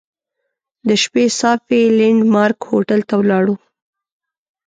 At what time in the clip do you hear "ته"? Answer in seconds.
3.09-3.13